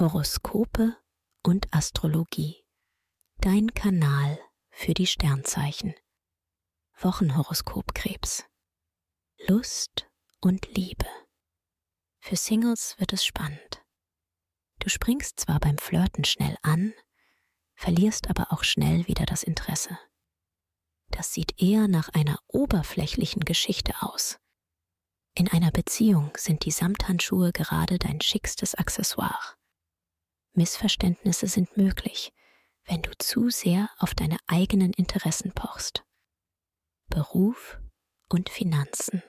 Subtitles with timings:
[0.00, 0.96] Horoskope
[1.42, 2.64] und Astrologie.
[3.38, 4.38] Dein Kanal
[4.70, 5.92] für die Sternzeichen.
[7.00, 8.44] Wochenhoroskop Krebs.
[9.48, 10.08] Lust
[10.40, 11.08] und Liebe.
[12.20, 13.82] Für Singles wird es spannend.
[14.78, 16.94] Du springst zwar beim Flirten schnell an,
[17.74, 19.98] verlierst aber auch schnell wieder das Interesse.
[21.08, 24.38] Das sieht eher nach einer oberflächlichen Geschichte aus.
[25.34, 29.57] In einer Beziehung sind die Samthandschuhe gerade dein schickstes Accessoire.
[30.58, 32.32] Missverständnisse sind möglich,
[32.84, 36.04] wenn du zu sehr auf deine eigenen Interessen pochst.
[37.08, 37.78] Beruf
[38.28, 39.22] und Finanzen.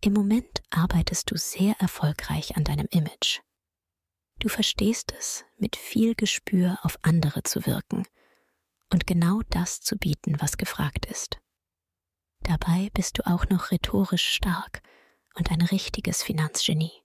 [0.00, 3.40] Im Moment arbeitest du sehr erfolgreich an deinem Image.
[4.40, 8.04] Du verstehst es, mit viel Gespür auf andere zu wirken
[8.90, 11.38] und genau das zu bieten, was gefragt ist.
[12.40, 14.82] Dabei bist du auch noch rhetorisch stark
[15.34, 17.04] und ein richtiges Finanzgenie.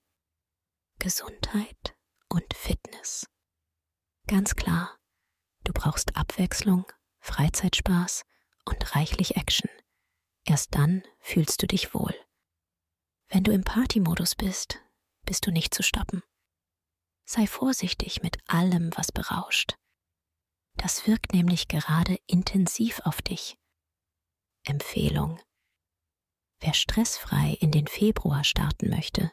[0.98, 1.94] Gesundheit
[2.28, 3.26] und Fitness.
[4.26, 4.98] Ganz klar,
[5.64, 6.86] du brauchst Abwechslung,
[7.20, 8.24] Freizeitspaß
[8.64, 9.70] und reichlich Action.
[10.44, 12.14] Erst dann fühlst du dich wohl.
[13.28, 14.80] Wenn du im Partymodus bist,
[15.24, 16.22] bist du nicht zu stoppen.
[17.26, 19.76] Sei vorsichtig mit allem, was berauscht.
[20.76, 23.58] Das wirkt nämlich gerade intensiv auf dich.
[24.64, 25.40] Empfehlung.
[26.60, 29.32] Wer stressfrei in den Februar starten möchte,